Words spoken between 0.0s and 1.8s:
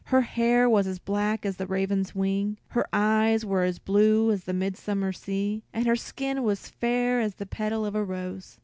Her hair was as black as the